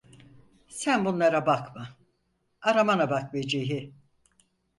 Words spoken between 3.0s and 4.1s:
bak Vecihi.